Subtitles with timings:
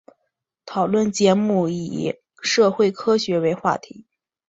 [0.65, 4.03] 讨论节目以社会科学为话题。